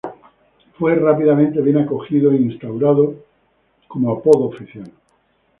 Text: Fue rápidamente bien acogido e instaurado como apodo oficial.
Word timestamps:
Fue 0.79 0.95
rápidamente 0.95 1.61
bien 1.61 1.77
acogido 1.77 2.31
e 2.31 2.35
instaurado 2.37 3.17
como 3.87 4.11
apodo 4.11 4.45
oficial. 4.45 4.91